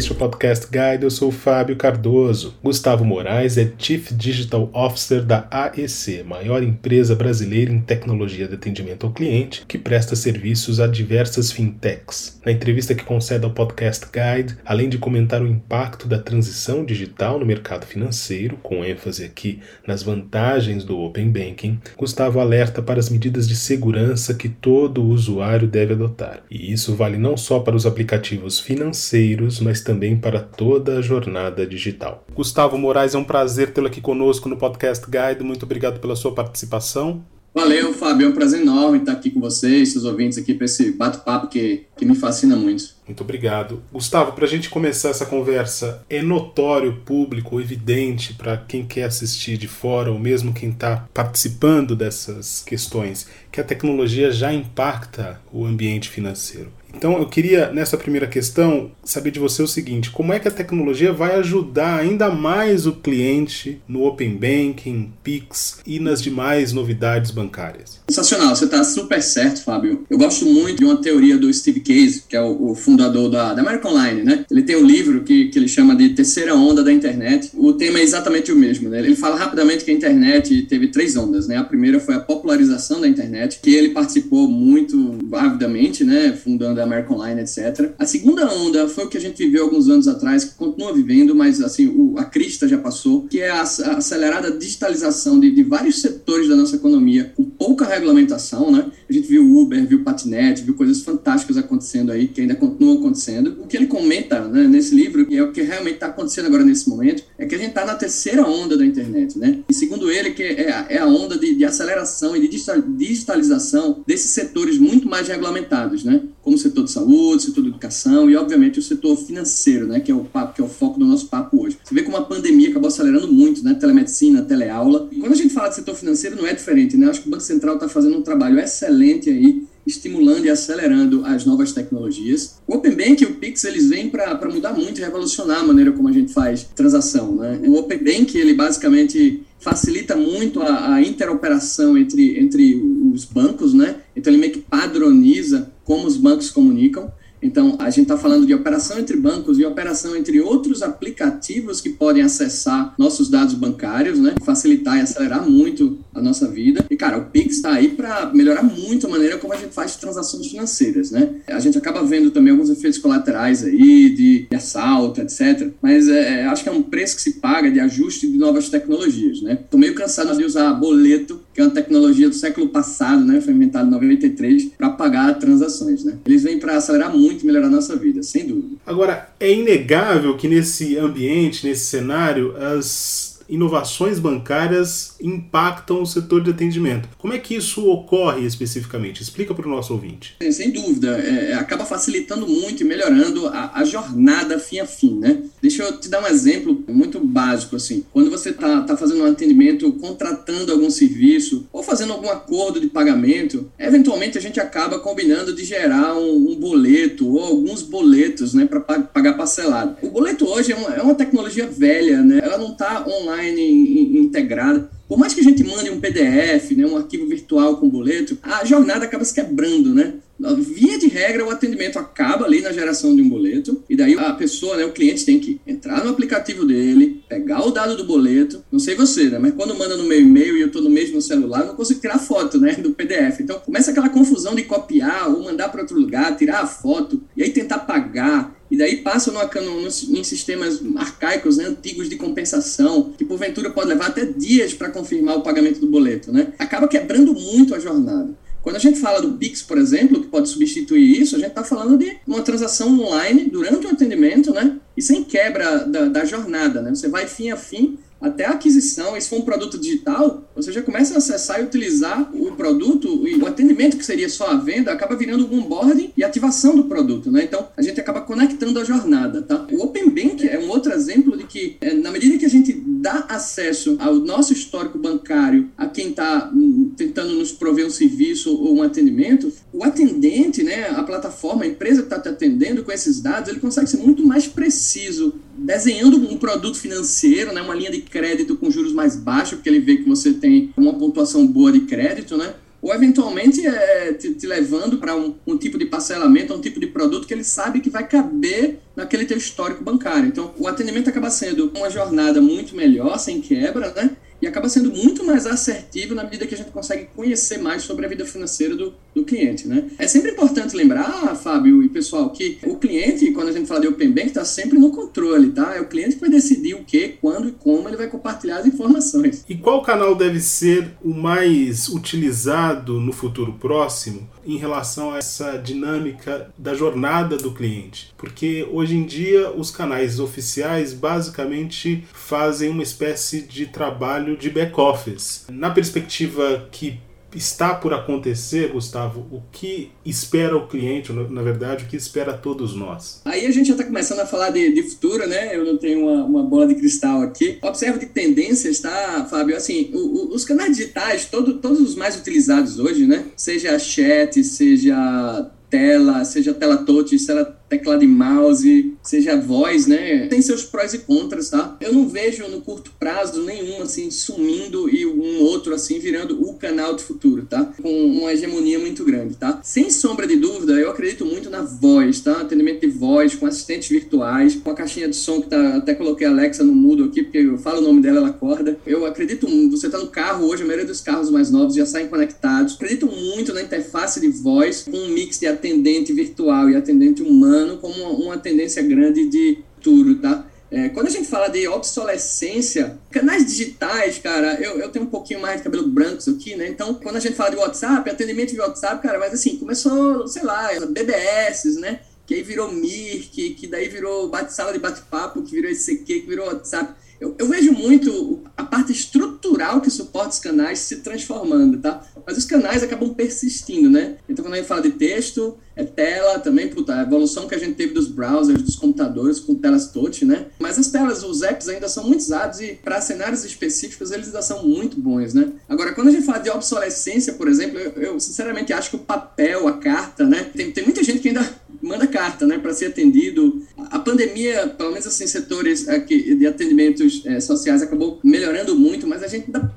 [0.00, 2.54] este é o Podcast Guide, eu sou o Fábio Cardoso.
[2.62, 9.04] Gustavo Moraes é Chief Digital Officer da AEC, maior empresa brasileira em tecnologia de atendimento
[9.04, 12.40] ao cliente, que presta serviços a diversas fintechs.
[12.46, 17.38] Na entrevista que concede ao Podcast Guide, além de comentar o impacto da transição digital
[17.38, 23.10] no mercado financeiro, com ênfase aqui nas vantagens do Open Banking, Gustavo alerta para as
[23.10, 26.42] medidas de segurança que todo usuário deve adotar.
[26.50, 29.89] E isso vale não só para os aplicativos financeiros, mas também
[30.20, 32.24] para toda a jornada digital.
[32.34, 35.44] Gustavo Moraes, é um prazer tê-lo aqui conosco no Podcast Guide.
[35.44, 37.22] Muito obrigado pela sua participação.
[37.52, 38.26] Valeu, Fábio.
[38.26, 41.84] É um prazer enorme estar aqui com vocês, seus ouvintes aqui, para esse bate-papo que,
[41.96, 42.94] que me fascina muito.
[43.04, 43.82] Muito obrigado.
[43.92, 49.56] Gustavo, para a gente começar essa conversa, é notório, público, evidente para quem quer assistir
[49.58, 55.66] de fora ou mesmo quem está participando dessas questões, que a tecnologia já impacta o
[55.66, 56.70] ambiente financeiro.
[56.94, 60.50] Então eu queria, nessa primeira questão, saber de você o seguinte: como é que a
[60.50, 67.30] tecnologia vai ajudar ainda mais o cliente no Open Banking, Pix e nas demais novidades
[67.30, 68.00] bancárias?
[68.08, 70.04] Sensacional, você está super certo, Fábio.
[70.10, 73.62] Eu gosto muito de uma teoria do Steve Case, que é o, fundador da, da
[73.62, 74.44] American Online, né?
[74.50, 77.50] Ele tem um livro que, que ele chama de Terceira Onda da Internet.
[77.54, 78.98] O tema é exatamente o mesmo, né?
[78.98, 81.56] Ele fala rapidamente que a internet teve três ondas, né?
[81.56, 86.32] A primeira foi a popularização da internet, que ele participou muito avidamente, né?
[86.32, 87.92] Fundando da American Online, etc.
[87.98, 91.34] A segunda onda foi o que a gente viveu alguns anos atrás, que continua vivendo,
[91.34, 95.62] mas assim, o, a crista já passou, que é a, a acelerada digitalização de, de,
[95.62, 98.90] vários setores da nossa economia, com pouca regulamentação, né?
[99.08, 103.58] A gente viu Uber, viu patinete, viu coisas fantásticas acontecendo aí, que ainda continuam acontecendo.
[103.62, 106.64] O que ele comenta né, nesse livro, e é o que realmente está acontecendo agora
[106.64, 109.58] nesse momento, é que a gente está na terceira onda da internet, né?
[109.68, 112.48] E segundo ele, que é a, é a onda de, de aceleração e de
[112.96, 116.22] digitalização desses setores muito mais regulamentados, né?
[116.42, 120.00] Como o setor de saúde, setor de educação e, obviamente, o setor financeiro, né?
[120.00, 121.78] Que é o papo, que é o foco do nosso papo hoje.
[121.82, 123.74] Você vê como a pandemia acabou acelerando muito, né?
[123.74, 125.08] Telemedicina, teleaula.
[125.12, 127.08] E quando a gente fala de setor financeiro, não é diferente, né?
[127.08, 131.44] Acho que o Banco Central está fazendo um trabalho excelente aí estimulando e acelerando as
[131.44, 132.60] novas tecnologias.
[132.66, 135.92] O Open Bank e o Pix, eles vêm para mudar muito e revolucionar a maneira
[135.92, 137.34] como a gente faz transação.
[137.36, 137.60] Né?
[137.66, 142.74] O Open Bank, ele basicamente facilita muito a, a, interoperação entre, entre
[143.12, 143.96] os bancos, né?
[144.16, 147.10] Então ele meio que padroniza como os bancos comunicam.
[147.42, 151.88] Então, a gente está falando de operação entre bancos e operação entre outros aplicativos que
[151.88, 154.34] podem acessar nossos dados bancários, né?
[154.44, 156.84] Facilitar e acelerar muito a nossa vida.
[156.88, 159.96] E, cara, o Pix está aí para melhorar muito a maneira como a gente faz
[159.96, 161.36] transações financeiras, né?
[161.48, 165.72] A gente acaba vendo também alguns efeitos colaterais aí, de, assalto, etc.
[165.82, 168.68] Mas é, é, acho que é um preço que se paga de ajuste de novas
[168.68, 169.58] tecnologias, né?
[169.70, 173.40] Tô meio cansado de usar boleto, que é uma tecnologia do século passado, né?
[173.40, 176.18] Foi inventado em 93 para pagar transações, né?
[176.24, 178.76] Eles vêm para acelerar muito e melhorar a nossa vida, sem dúvida.
[178.86, 186.50] Agora, é inegável que nesse ambiente, nesse cenário, as inovações bancárias impactam o setor de
[186.50, 187.08] atendimento.
[187.18, 189.22] Como é que isso ocorre especificamente?
[189.22, 190.36] Explica para o nosso ouvinte.
[190.40, 195.18] É, sem dúvida, é, acaba facilitando muito e melhorando a, a, jornada fim a fim,
[195.18, 195.42] né?
[195.60, 198.04] Deixa eu te dar um exemplo muito básico, assim.
[198.12, 202.86] Quando você está tá fazendo um atendimento, contratando algum serviço ou fazendo algum acordo de
[202.86, 208.66] pagamento, eventualmente a gente acaba combinando de gerar um, um boleto ou alguns boletos, né,
[208.66, 209.96] para pagar parcelado.
[210.02, 212.40] O boleto hoje é uma, é uma tecnologia velha, né?
[212.42, 214.90] Ela não está online online integrada.
[215.08, 218.64] Por mais que a gente mande um PDF, né, um arquivo virtual com boleto, a
[218.64, 220.14] jornada acaba se quebrando, né?
[220.58, 224.32] Via de regra, o atendimento acaba ali na geração de um boleto, e daí a
[224.32, 228.64] pessoa, né, o cliente tem que entrar no aplicativo dele, pegar o dado do boleto,
[228.72, 231.20] não sei você, né, mas quando manda no meu e-mail e eu estou no mesmo
[231.20, 233.40] celular, não consigo tirar foto, né, do PDF.
[233.40, 237.42] Então começa aquela confusão de copiar ou mandar para outro lugar, tirar a foto, e
[237.42, 243.12] aí tentar pagar, daí passa no, no, no, em sistemas arcaicos, né, antigos de compensação,
[243.16, 246.54] que porventura pode levar até dias para confirmar o pagamento do boleto, né?
[246.58, 248.30] Acaba quebrando muito a jornada.
[248.62, 251.64] Quando a gente fala do Pix, por exemplo, que pode substituir isso, a gente está
[251.64, 254.76] falando de uma transação online durante o atendimento, né?
[254.96, 256.94] E sem quebra da, da jornada, né?
[256.94, 260.70] Você vai fim a fim até a aquisição, e se for um produto digital, você
[260.72, 264.56] já começa a acessar e utilizar o produto e o atendimento que seria só a
[264.56, 267.44] venda acaba virando o onboarding e ativação do produto, né?
[267.44, 269.66] Então, a gente acaba conectando a jornada, tá?
[269.72, 272.72] O Open Bank é um outro exemplo de que, é, na medida que a gente
[272.72, 278.54] dá acesso ao nosso histórico bancário a quem está hum, tentando nos prover um serviço
[278.54, 282.92] ou um atendimento, o atendente, né, a plataforma, a empresa que está te atendendo com
[282.92, 285.34] esses dados, ele consegue ser muito mais preciso
[285.64, 289.80] desenhando um produto financeiro, né, uma linha de crédito com juros mais baixos, porque ele
[289.80, 292.54] vê que você tem uma pontuação boa de crédito, né?
[292.82, 296.86] ou eventualmente é, te, te levando para um, um, tipo de parcelamento, um tipo de
[296.86, 300.26] produto que ele sabe que vai caber naquele teu histórico bancário.
[300.26, 304.16] Então, o atendimento acaba sendo uma jornada muito melhor, sem quebra, né?
[304.50, 308.08] Acaba sendo muito mais assertivo na medida que a gente consegue conhecer mais sobre a
[308.08, 309.84] vida financeira do, do cliente, né?
[309.98, 313.88] É sempre importante lembrar, Fábio e pessoal, que o cliente, quando a gente fala de
[313.88, 315.74] Open Bank, está sempre no controle, tá?
[315.74, 318.66] É o cliente que vai decidir o que, quando e como ele vai compartilhar as
[318.66, 319.44] informações.
[319.48, 325.56] E qual canal deve ser o mais utilizado no futuro próximo em relação a essa
[325.56, 328.12] dinâmica da jornada do cliente?
[328.16, 335.44] Porque hoje em dia os canais oficiais basicamente fazem uma espécie de trabalho de back-office.
[335.48, 336.98] Na perspectiva que
[337.34, 342.74] está por acontecer, Gustavo, o que espera o cliente, na verdade, o que espera todos
[342.74, 343.20] nós?
[343.24, 345.54] Aí a gente já está começando a falar de, de, futuro, né?
[345.54, 347.58] Eu não tenho uma, uma, bola de cristal aqui.
[347.62, 349.56] Observo de tendências, tá, Fábio?
[349.56, 353.26] Assim, o, o, os canais digitais, todo, todos os mais utilizados hoje, né?
[353.36, 360.26] Seja chat, seja tela, seja tela touch, seja teclado e mouse, seja voz, né?
[360.26, 361.76] Tem seus prós e contras, tá?
[361.80, 366.54] Eu não vejo no curto prazo nenhum, assim, sumindo e um outro, assim, virando o
[366.54, 367.72] canal do futuro, tá?
[367.80, 369.60] Com uma hegemonia muito grande, tá?
[369.62, 372.40] Sem sombra de dúvida, eu acredito muito na voz, tá?
[372.40, 375.76] Atendimento de voz, com assistentes virtuais, com a caixinha de som que tá...
[375.76, 378.76] Até coloquei a Alexa no mudo aqui, porque eu falo o nome dela, ela acorda.
[378.84, 379.46] Eu acredito.
[379.70, 382.74] Você tá no carro hoje, a maioria dos carros mais novos já saem conectados.
[382.74, 387.59] Acredito muito na interface de voz, com um mix de atendente virtual e atendente humano
[387.60, 390.46] ano como uma tendência grande de futuro, tá?
[390.70, 395.40] É, quando a gente fala de obsolescência, canais digitais, cara, eu, eu tenho um pouquinho
[395.40, 396.68] mais de cabelo branco aqui, né?
[396.68, 400.44] Então, quando a gente fala de WhatsApp, atendimento de WhatsApp, cara, mas assim, começou, sei
[400.44, 402.00] lá, BBS, né?
[402.24, 406.04] Que aí virou Mir, que, que daí virou bate, sala de bate-papo, que virou ICQ,
[406.04, 406.94] que virou WhatsApp.
[407.20, 412.02] Eu, eu, vejo muito a parte estrutural que suporta os canais se transformando, tá?
[412.26, 414.16] Mas os canais acabam persistindo, né?
[414.26, 417.58] Então, quando a gente fala de texto, é tela também, puta, a evolução que a
[417.58, 420.46] gente teve dos browsers, dos computadores com telas touch, né?
[420.58, 424.42] Mas as telas, os apps ainda são muito usados e para cenários específicos eles ainda
[424.42, 425.52] são muito bons, né?
[425.68, 429.00] Agora, quando a gente fala de obsolescência, por exemplo, eu, eu sinceramente acho que o
[429.00, 430.44] papel, a carta, né?
[430.54, 431.59] Tem, tem muita gente que ainda
[431.90, 433.62] manda carta, né, para ser atendido.
[433.90, 439.22] A pandemia, pelo menos assim, setores aqui de atendimentos é, sociais acabou melhorando muito, mas
[439.22, 439.70] a gente ainda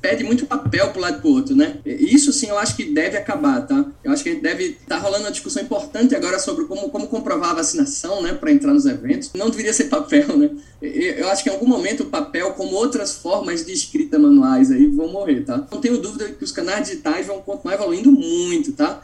[0.00, 1.78] pede muito papel para um lado e para outro, né?
[1.84, 3.84] Isso sim eu acho que deve acabar, tá?
[4.02, 7.50] Eu acho que deve estar tá rolando uma discussão importante agora sobre como, como comprovar
[7.50, 9.30] a vacinação, né, para entrar nos eventos.
[9.34, 10.50] Não deveria ser papel, né?
[10.80, 14.86] Eu acho que em algum momento o papel, como outras formas de escrita manuais aí,
[14.86, 15.66] vão morrer, tá?
[15.70, 19.02] Não tenho dúvida que os canais digitais vão continuar evoluindo muito, tá?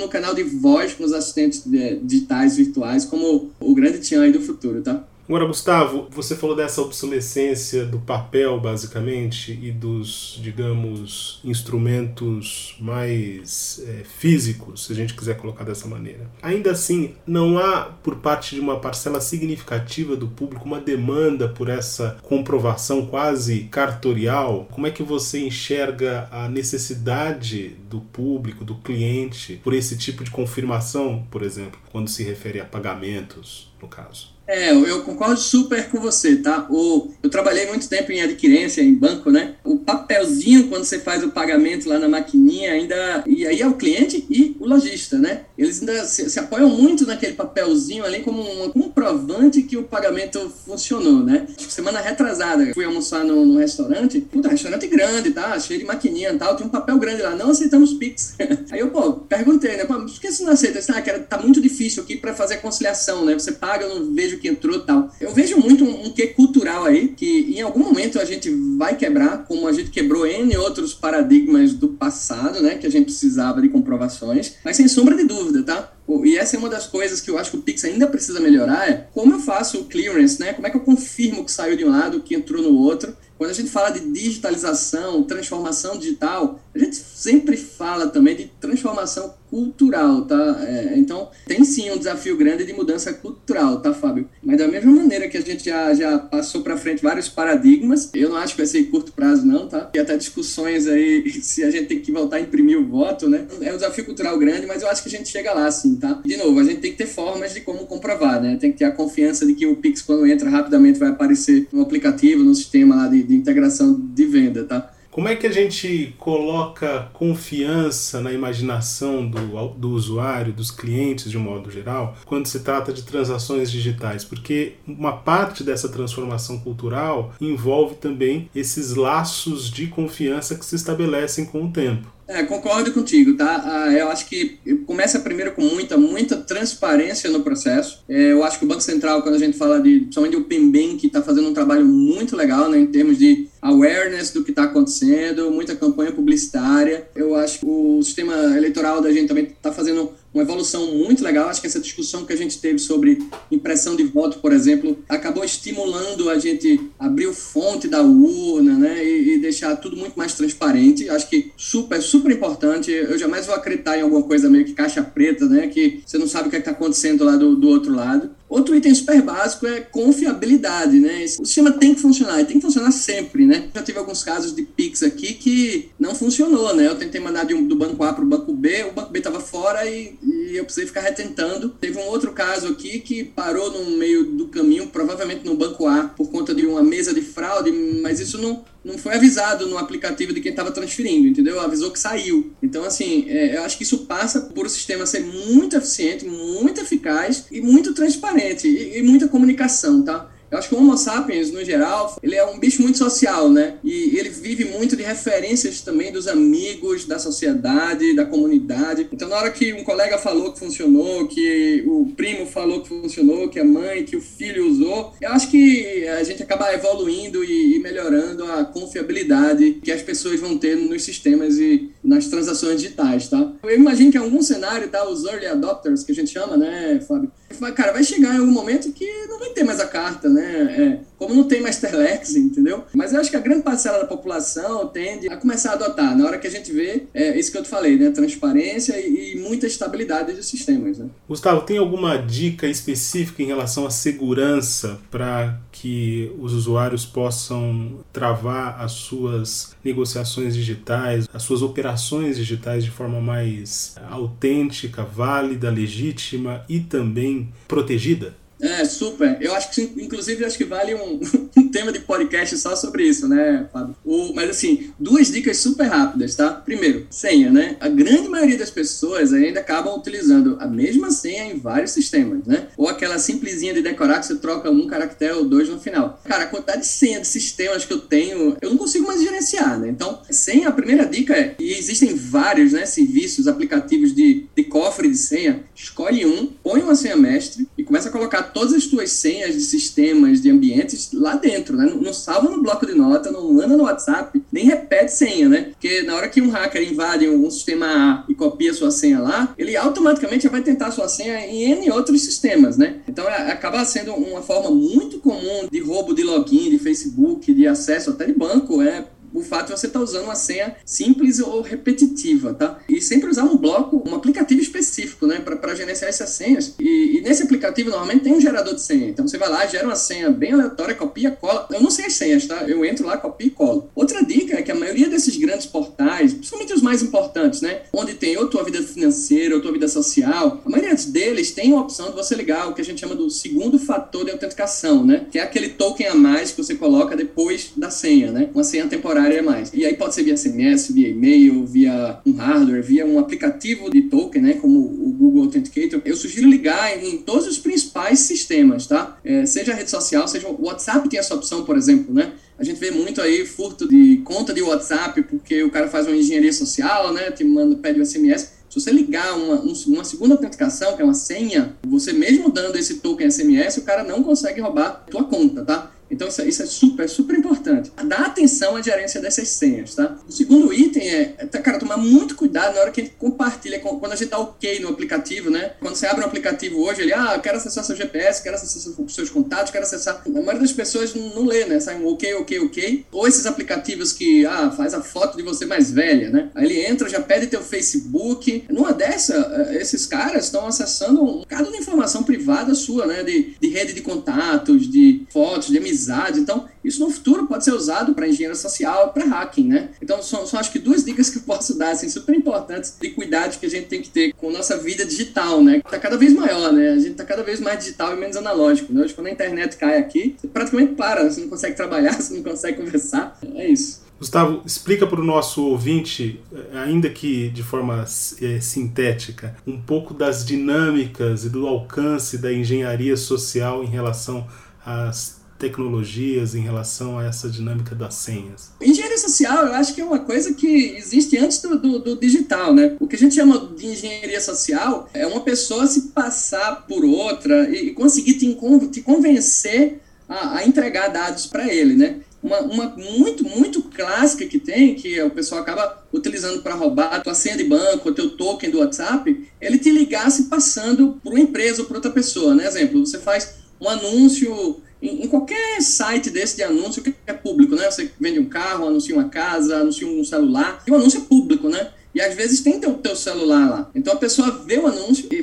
[0.00, 4.40] No canal de voz com os assistentes é, digitais virtuais como o grande Tian do
[4.40, 5.04] futuro, tá?
[5.30, 14.02] Agora, Gustavo, você falou dessa obsolescência do papel, basicamente, e dos, digamos, instrumentos mais é,
[14.02, 16.28] físicos, se a gente quiser colocar dessa maneira.
[16.42, 21.68] Ainda assim, não há, por parte de uma parcela significativa do público, uma demanda por
[21.68, 24.66] essa comprovação quase cartorial?
[24.72, 30.30] Como é que você enxerga a necessidade do público, do cliente, por esse tipo de
[30.32, 34.29] confirmação, por exemplo, quando se refere a pagamentos, no caso?
[34.52, 36.66] É, eu concordo super com você, tá?
[36.68, 39.54] O, eu trabalhei muito tempo em adquirência, em banco, né?
[39.62, 43.24] O papelzinho, quando você faz o pagamento lá na maquininha, ainda.
[43.26, 45.42] E aí é o cliente e o lojista, né?
[45.56, 50.50] Eles ainda se, se apoiam muito naquele papelzinho ali como um comprovante que o pagamento
[50.64, 51.46] funcionou, né?
[51.56, 55.58] Que semana retrasada, fui almoçar no, no restaurante, puta, restaurante grande, tá?
[55.58, 58.34] Cheio de maquininha e tal, tem um papel grande lá, não aceitamos Pix.
[58.70, 59.84] aí eu, pô, perguntei, né?
[59.84, 60.80] Pô, por que você não aceita?
[60.92, 63.34] Ah, que tá muito difícil aqui para fazer a conciliação, né?
[63.34, 65.10] Você paga, eu não vejo que entrou tal.
[65.20, 68.96] Eu vejo muito um, um quê cultural aí, que em algum momento a gente vai
[68.96, 73.62] quebrar, como a gente quebrou N outros paradigmas do passado, né, que a gente precisava
[73.62, 75.92] de comprovações, mas sem sombra de dúvida, tá?
[76.24, 78.88] E essa é uma das coisas que eu acho que o Pix ainda precisa melhorar,
[78.88, 80.52] é como eu faço o clearance, né?
[80.52, 83.16] Como é que eu confirmo que saiu de um lado, que entrou no outro?
[83.38, 89.34] Quando a gente fala de digitalização, transformação digital, a gente sempre fala também de transformação
[89.50, 90.64] cultural, tá?
[90.66, 94.26] É, então, tem sim um desafio grande de mudança cultural, tá, Fábio?
[94.42, 98.30] Mas da mesma maneira que a gente já, já passou para frente vários paradigmas, eu
[98.30, 99.90] não acho que vai ser curto prazo, não, tá?
[99.92, 103.46] E até discussões aí se a gente tem que voltar a imprimir o voto, né?
[103.60, 106.22] É um desafio cultural grande, mas eu acho que a gente chega lá, sim, tá?
[106.24, 108.56] De novo, a gente tem que ter formas de como comprovar, né?
[108.58, 111.82] Tem que ter a confiança de que o Pix, quando entra rapidamente, vai aparecer no
[111.82, 114.90] aplicativo, no sistema lá de, de integração de venda, tá?
[115.10, 121.36] Como é que a gente coloca confiança na imaginação do, do usuário, dos clientes de
[121.36, 124.24] um modo geral, quando se trata de transações digitais?
[124.24, 131.44] Porque uma parte dessa transformação cultural envolve também esses laços de confiança que se estabelecem
[131.44, 132.19] com o tempo.
[132.30, 133.60] É, concordo contigo, tá?
[133.66, 138.04] Ah, eu acho que começa primeiro com muita, muita transparência no processo.
[138.08, 141.04] É, eu acho que o Banco Central, quando a gente fala de, principalmente o PemBank,
[141.04, 145.50] está fazendo um trabalho muito legal, né, em termos de awareness do que está acontecendo,
[145.50, 147.08] muita campanha publicitária.
[147.16, 151.48] Eu acho que o sistema eleitoral da gente também está fazendo uma evolução muito legal.
[151.48, 153.18] Acho que essa discussão que a gente teve sobre
[153.50, 159.04] impressão de voto, por exemplo, acabou estimulando a gente abrir o fonte da urna, né,
[159.04, 161.08] e, e, deixar tudo muito mais transparente.
[161.08, 162.90] Acho que super, super importante.
[162.90, 166.26] Eu jamais vou acreditar em alguma coisa meio que caixa preta, né, que você não
[166.26, 168.30] sabe o que é está acontecendo lá do, do outro lado.
[168.50, 171.24] Outro item super básico é confiabilidade, né?
[171.24, 173.70] O sistema tem que funcionar e tem que funcionar sempre, né?
[173.72, 176.88] Já tive alguns casos de Pix aqui que não funcionou, né?
[176.88, 179.38] Eu tentei mandar um, do banco A para o banco B, o banco B estava
[179.38, 181.68] fora e, e, eu precisei ficar retentando.
[181.68, 186.08] Teve um outro caso aqui que parou no meio do caminho, provavelmente no banco A,
[186.08, 187.70] por conta de uma mesa de fraude,
[188.02, 191.60] mas isso não, não foi avisado no aplicativo de quem estava transferindo, entendeu?
[191.60, 192.52] Avisou que saiu.
[192.62, 196.80] Então, assim, é, eu acho que isso passa por o sistema ser muito eficiente, muito
[196.80, 200.30] eficaz e muito transparente e, e muita comunicação, tá?
[200.50, 203.76] Eu acho que o Homo sapiens, no geral, ele é um bicho muito social, né?
[203.84, 209.08] E ele vive muito de referências também dos amigos, da sociedade, da comunidade.
[209.12, 213.48] Então, na hora que um colega falou que funcionou, que o primo falou que funcionou,
[213.48, 217.78] que a mãe, que o filho usou, eu acho que a gente acaba evoluindo e,
[217.80, 223.52] melhorando a confiabilidade que as pessoas vão ter nos sistemas e nas transações digitais, tá?
[223.62, 227.00] Eu imagino que em algum cenário, tá, os early adopters, que a gente chama, né,
[227.06, 227.30] Fábio?
[227.74, 230.62] Cara, vai chegar em algum momento que não vai ter mais a carta, né?
[230.62, 232.84] É, como não tem mais Telex, entendeu?
[232.94, 236.16] Mas eu acho que a grande parcela da população tende a começar a adotar.
[236.16, 238.10] Na hora que a gente vê, é isso que eu te falei, né?
[238.10, 240.98] Transparência e, e muita estabilidade dos sistemas.
[240.98, 241.08] Né?
[241.28, 248.80] Gustavo, tem alguma dica específica em relação à segurança para que os usuários possam travar
[248.80, 256.80] as suas negociações digitais, as suas operações digitais de forma mais autêntica, válida, legítima e
[256.80, 258.39] também protegida?
[258.60, 259.38] É, super.
[259.40, 261.20] Eu acho que, inclusive, acho que vale um,
[261.56, 263.96] um tema de podcast só sobre isso, né, Fábio?
[264.04, 266.50] O, mas, assim, duas dicas super rápidas, tá?
[266.50, 267.76] Primeiro, senha, né?
[267.80, 272.68] A grande maioria das pessoas ainda acabam utilizando a mesma senha em vários sistemas, né?
[272.76, 276.20] Ou aquela simplesinha de decorar que você troca um caractere ou dois no final.
[276.24, 279.78] Cara, a quantidade de senha de sistemas que eu tenho, eu não consigo mais gerenciar,
[279.78, 279.88] né?
[279.88, 285.08] Então, senha, a primeira dica é, e existem vários, né, serviços, aplicativos de, de cofre
[285.08, 289.52] de senha, escolhe um, põe uma senha mestre começa a colocar todas as tuas senhas
[289.52, 291.92] de sistemas, de ambientes lá dentro, né?
[292.00, 295.70] Não, salva no bloco de nota, não manda no WhatsApp, nem repete senha, né?
[295.72, 299.52] Porque na hora que um hacker invade um sistema A e copia sua senha lá,
[299.58, 303.00] ele automaticamente vai tentar sua senha em N outros sistemas, né?
[303.08, 307.66] Então é, acaba sendo uma forma muito comum de roubo de login, de Facebook, de
[307.66, 311.40] acesso até de banco, é o fato de você estar tá usando uma senha simples
[311.40, 312.78] ou repetitiva, tá?
[312.88, 316.74] E sempre usar um bloco, um aplicativo específico, né, para gerenciar essas senhas.
[316.78, 319.08] E, e, nesse aplicativo normalmente tem um gerador de senha.
[319.08, 321.68] Então você vai lá, gera uma senha bem aleatória, copia, cola.
[321.70, 322.64] Eu não sei as senhas, tá?
[322.66, 323.90] Eu entro lá, copio e colo.
[323.94, 328.14] Outra dica é que a maioria desses grandes portais, principalmente os mais importantes, né, onde
[328.14, 332.10] tem ou tua vida financeira ou tua vida social, a maioria deles tem a opção
[332.10, 335.26] de você ligar o que a gente chama do segundo fator de autenticação, né?
[335.30, 338.50] Que é aquele token a mais que você coloca depois da senha, né?
[338.52, 339.70] Uma senha temporária temporária mais.
[339.74, 344.02] E aí pode ser via SMS, via e-mail, via um hardware, via um aplicativo de
[344.02, 346.00] token, né, como o Google Authenticator.
[346.04, 349.18] Eu sugiro ligar em todos os principais sistemas, tá?
[349.24, 352.32] É, seja rede social, seja o WhatsApp tem essa opção, por exemplo, né?
[352.58, 356.16] A gente vê muito aí furto de conta de WhatsApp, porque o cara faz uma
[356.16, 357.30] engenharia social, né?
[357.30, 358.60] Te manda, pede um SMS.
[358.68, 362.96] Se você ligar uma, uma segunda autenticação, que é uma senha, você mesmo dando esse
[362.96, 365.90] token SMS, o cara não consegue roubar a tua conta, tá?
[366.10, 367.92] Então isso, é, isso é super, super importante.
[368.04, 370.18] Dá atenção à gerência dessas senhas, tá?
[370.28, 373.78] O segundo item é, tá, cara, tomar muito cuidado na hora que a gente compartilha,
[373.78, 375.72] quando a gente dá ok no aplicativo, né?
[375.80, 379.30] Quando você abre um aplicativo hoje, ele, ah, quero acessar seu GPS, quero acessar seus
[379.30, 380.22] contatos, quero acessar...
[380.26, 381.78] A maioria das pessoas não, não lê, né?
[381.78, 383.04] Sai um ok, ok, ok.
[383.12, 386.50] Ou esses aplicativos que, ah, faz a foto de você mais velha, né?
[386.54, 388.64] Aí ele entra, já pede teu Facebook.
[388.68, 393.22] Numa dessa, eh, esses caras estão acessando um bocado de informação privada sua, né?
[393.22, 396.40] De, de rede de contatos, de fotos, de amizade amizade.
[396.40, 399.90] Então, isso no futuro pode ser usado para engenharia social, para hacking, né?
[400.00, 403.10] Então, são, são acho que duas dicas que eu posso dar, assim, super importantes de
[403.10, 405.82] cuidado que a gente tem que ter com nossa vida digital, né?
[405.88, 406.90] Tá cada vez maior, né?
[406.90, 409.02] A gente tá cada vez mais digital e menos analógico, né?
[409.02, 412.42] Hoje, quando a internet cai aqui, você praticamente para, você não consegue trabalhar, você não
[412.42, 413.38] consegue conversar.
[413.54, 414.00] É isso.
[414.18, 416.38] Gustavo, explica para o nosso ouvinte,
[416.74, 418.04] ainda que de forma
[418.42, 424.46] é, sintética, um pouco das dinâmicas e do alcance da engenharia social em relação
[424.84, 428.72] às tecnologias em relação a essa dinâmica das senhas?
[428.80, 432.74] Engenharia social, eu acho que é uma coisa que existe antes do, do, do, digital,
[432.74, 432.96] né?
[432.98, 437.68] O que a gente chama de engenharia social é uma pessoa se passar por outra
[437.68, 438.58] e, e conseguir te,
[438.90, 442.20] te convencer a, a entregar dados para ele, né?
[442.42, 447.20] Uma, uma, muito, muito clássica que tem, que o pessoal acaba utilizando para roubar a
[447.20, 451.40] tua senha de banco, o teu token do WhatsApp, ele te ligasse passando por uma
[451.40, 452.66] empresa ou por outra pessoa, né?
[452.66, 457.74] Exemplo, você faz um anúncio em, em, qualquer site desse de anúncio que é público,
[457.74, 457.90] né?
[457.90, 461.68] Você vende um carro, anuncia uma casa, anuncia um celular, e o anúncio é público,
[461.68, 461.90] né?
[462.14, 463.90] E às vezes tem teu, teu celular lá.
[463.94, 465.42] Então a pessoa vê o anúncio e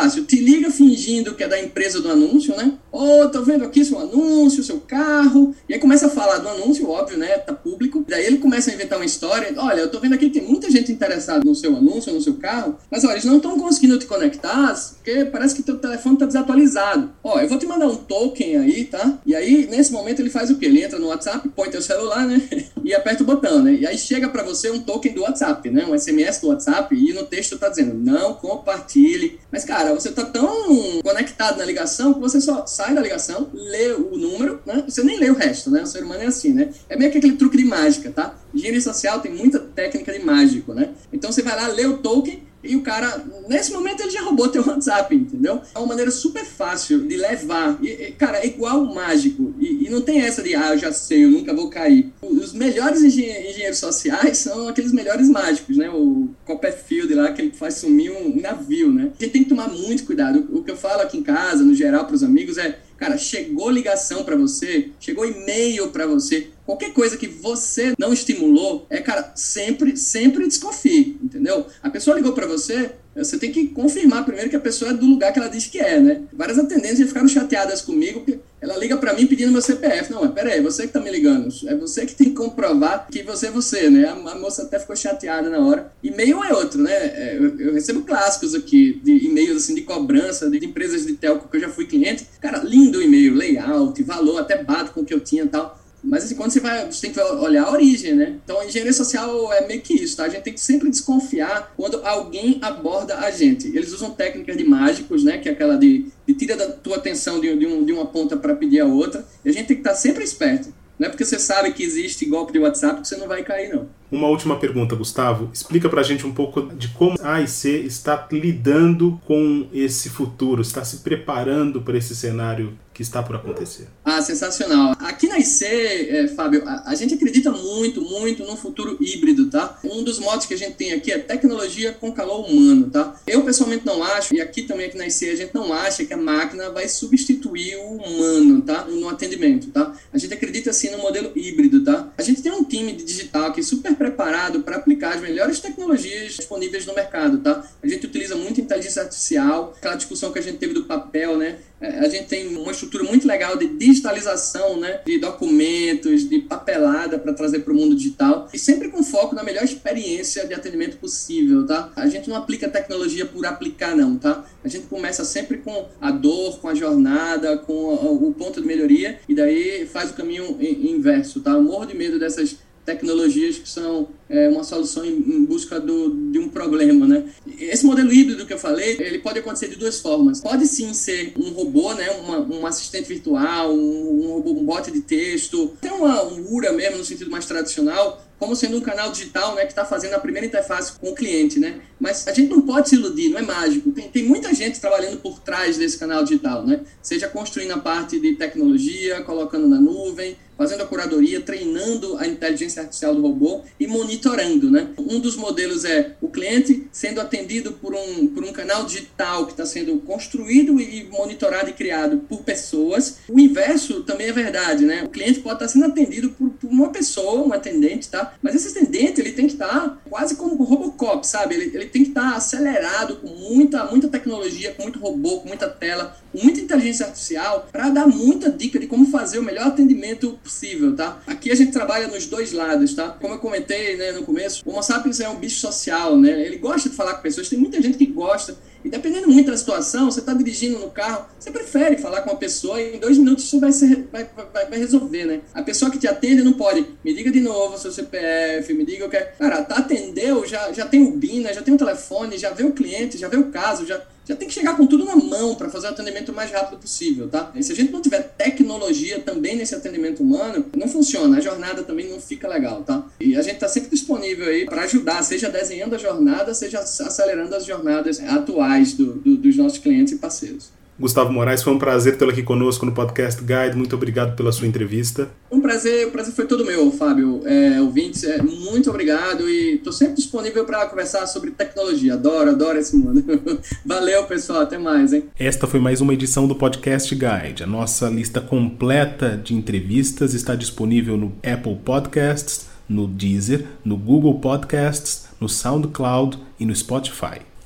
[0.00, 2.72] fácil, te liga fingindo que é da empresa do anúncio, né?
[2.90, 5.54] Ô, oh, tô vendo aqui seu anúncio, seu carro.
[5.68, 7.38] E aí começa a falar do anúncio, óbvio, né?
[7.38, 8.04] Tá público.
[8.08, 9.52] Daí ele começa a inventar uma história.
[9.56, 12.34] Olha, eu tô vendo aqui que tem muita gente interessada no seu anúncio, no seu
[12.34, 12.78] carro.
[12.90, 14.50] Mas olha, eles não estão conseguindo te conectar
[14.96, 17.10] porque parece que teu telefone tá desatualizado.
[17.22, 19.18] Ó, eu vou te mandar um token aí, tá?
[19.24, 20.66] E aí, nesse momento, ele faz o quê?
[20.66, 22.40] Ele entra no WhatsApp, põe teu celular, né?
[22.84, 23.74] e aperta o botão, né?
[23.74, 25.84] E aí chega para você um token do WhatsApp, né?
[25.86, 29.38] Um SMS do WhatsApp e no texto tá dizendo não compartilhe.
[29.50, 33.92] Mas, cara, você tá tão conectado na ligação que você só sai da ligação, lê
[33.92, 34.84] o número, né?
[34.86, 35.82] Você nem lê o resto, né?
[35.82, 36.70] O ser humano é assim, né?
[36.88, 38.34] É meio que aquele truque de mágica, tá?
[38.54, 40.90] Engenharia social tem muita técnica de mágico, né?
[41.12, 44.48] Então você vai lá, lê o token, e o cara, nesse momento, ele já roubou
[44.48, 45.62] teu WhatsApp, entendeu?
[45.74, 47.78] É uma maneira super fácil de levar.
[47.82, 49.54] E, cara, é igual mágico.
[49.58, 52.12] E, e, não tem essa de, ah, eu já sei, eu nunca vou cair.
[52.60, 55.88] Melhores engenheiros sociais são aqueles melhores mágicos, né?
[55.88, 59.10] O Copperfield lá, que ele faz sumir um navio, né?
[59.18, 60.46] A gente tem que tomar muito cuidado.
[60.52, 63.70] O que eu falo aqui em casa, no geral, para os amigos, é Cara, chegou
[63.70, 69.32] ligação para você, chegou e-mail para você, qualquer coisa que você não estimulou, é, cara,
[69.34, 71.66] sempre, sempre desconfie, entendeu?
[71.82, 75.06] A pessoa ligou para você, você tem que confirmar primeiro que a pessoa é do
[75.06, 76.22] lugar que ela diz que é, né?
[76.30, 80.10] Várias atendentes já ficaram chateadas comigo, porque ela liga para mim pedindo meu CPF.
[80.10, 81.48] Não, mas peraí, é você que tá me ligando.
[81.66, 84.08] É você que tem que comprovar que você é você, né?
[84.08, 85.92] A, moça até ficou chateada na hora.
[86.02, 86.92] E-mail é outro, né?
[86.92, 91.48] É, eu, eu, recebo clássicos aqui de e-mails assim de cobrança de empresas de telco
[91.48, 92.26] que eu já fui cliente.
[92.40, 95.79] Cara, lindo o e-mail, layout, valor, até bato com o que eu tinha e tal.
[96.02, 98.36] Mas assim, quando você vai, você tem que olhar a origem, né?
[98.42, 100.24] Então, a engenharia social é meio que isso, tá?
[100.24, 103.68] A gente tem que sempre desconfiar quando alguém aborda a gente.
[103.68, 105.38] Eles usam técnicas de mágicos, né?
[105.38, 108.36] Que é aquela de, de tira da tua atenção de, de, um, de uma ponta
[108.36, 109.26] para pedir a outra.
[109.44, 110.72] E a gente tem que estar sempre esperto.
[111.00, 113.72] Não é porque você sabe que existe golpe de WhatsApp que você não vai cair,
[113.72, 113.88] não.
[114.12, 115.48] Uma última pergunta, Gustavo.
[115.50, 120.84] Explica pra gente um pouco de como a AIC está lidando com esse futuro, está
[120.84, 123.88] se preparando para esse cenário que está por acontecer.
[124.22, 124.94] Sensacional.
[124.98, 129.78] Aqui na IC, é, Fábio, a, a, gente acredita muito, muito no futuro híbrido, tá?
[129.84, 133.14] Um dos modos que a gente tem aqui é tecnologia com calor humano, tá?
[133.26, 136.12] Eu pessoalmente não acho, e aqui também aqui na IC a gente não acha que
[136.12, 138.84] a máquina vai substituir o humano, tá?
[138.84, 139.94] No atendimento, tá?
[140.12, 142.12] A gente acredita assim no modelo híbrido, tá?
[142.16, 146.34] A gente tem um time de digital é super preparado para aplicar as melhores tecnologias
[146.34, 147.64] disponíveis no mercado, tá?
[147.82, 151.58] A gente utiliza muito inteligência artificial, aquela discussão que a gente teve do papel, né?
[151.80, 157.18] É, a gente tem uma estrutura muito legal de digitalização, né, de documentos, de papelada
[157.18, 160.98] para trazer para o mundo digital e sempre com foco na melhor experiência de atendimento
[160.98, 161.90] possível, tá?
[161.96, 164.44] A gente não aplica tecnologia por aplicar não, tá?
[164.62, 169.18] A gente começa sempre com a dor, com a jornada, com o ponto de melhoria
[169.28, 171.52] e daí faz o caminho inverso, tá?
[171.52, 172.58] Eu morro de medo dessas
[172.90, 177.24] tecnologias que são é, uma solução em, em busca do, de um problema, né?
[177.58, 180.40] Esse modelo híbrido que eu falei, ele pode acontecer de duas formas.
[180.40, 182.10] Pode sim ser um robô, né?
[182.10, 186.72] Uma, um assistente virtual, um, um, robô, um bot de texto, até uma um URA
[186.72, 190.18] mesmo, no sentido mais tradicional, como sendo um canal digital né, que está fazendo a
[190.18, 191.80] primeira interface com o cliente, né?
[192.00, 193.92] Mas a gente não pode se iludir, não é mágico.
[193.92, 196.80] Tem, tem muita gente trabalhando por trás desse canal digital, né?
[197.02, 202.82] Seja construindo a parte de tecnologia, colocando na nuvem, fazendo a curadoria, treinando a inteligência
[202.82, 204.88] artificial do robô e monitorando, né?
[204.98, 209.52] Um dos modelos é o cliente sendo atendido por um, por um canal digital que
[209.52, 213.20] está sendo construído e monitorado e criado por pessoas.
[213.26, 215.02] O inverso também é verdade, né?
[215.02, 218.34] O cliente pode estar sendo atendido por uma pessoa, um atendente, tá?
[218.42, 221.54] Mas esse ascendente, ele tem que estar tá quase como o Robocop, sabe?
[221.54, 225.48] Ele, ele tem que estar tá acelerado com muita, muita tecnologia, com muito robô, com
[225.48, 229.66] muita tela, com muita inteligência artificial, para dar muita dica de como fazer o melhor
[229.66, 231.20] atendimento possível, tá?
[231.26, 233.08] Aqui a gente trabalha nos dois lados, tá?
[233.08, 234.80] Como eu comentei né, no começo, o Homo
[235.20, 236.30] é um bicho social, né?
[236.46, 239.56] Ele gosta de falar com pessoas, tem muita gente que gosta e dependendo muito da
[239.56, 243.18] situação, você está dirigindo no carro, você prefere falar com uma pessoa e em dois
[243.18, 245.40] minutos isso vai, ser, vai, vai, vai, resolver, né?
[245.52, 249.06] A pessoa que te atende não pode, me diga de novo seu CPF, me diga
[249.06, 249.22] o que é.
[249.38, 252.72] Cara, tá atendeu, já, já tem o BINA, já tem o telefone, já vê o
[252.72, 255.70] cliente, já vê o caso, já, já tem que chegar com tudo na mão para
[255.70, 257.50] fazer o atendimento o mais rápido possível, tá?
[257.54, 261.82] E se a gente não tiver tecnologia também nesse atendimento humano, não funciona, a jornada
[261.82, 263.06] também não fica legal, tá?
[263.18, 267.54] E a gente está sempre disponível aí para ajudar, seja desenhando a jornada, seja acelerando
[267.54, 270.78] as jornadas atuais do, do, dos nossos clientes e parceiros.
[271.00, 273.74] Gustavo Moraes, foi um prazer tê-lo aqui conosco no Podcast Guide.
[273.74, 275.30] Muito obrigado pela sua entrevista.
[275.50, 277.40] Um prazer, o prazer foi todo meu, Fábio.
[277.46, 282.12] É, ouvintes, é, muito obrigado e estou sempre disponível para conversar sobre tecnologia.
[282.12, 283.24] Adoro, adoro esse mundo.
[283.82, 284.60] Valeu, pessoal.
[284.60, 285.24] Até mais, hein?
[285.38, 287.62] Esta foi mais uma edição do Podcast Guide.
[287.62, 294.38] A nossa lista completa de entrevistas está disponível no Apple Podcasts, no Deezer, no Google
[294.38, 297.40] Podcasts, no SoundCloud e no Spotify.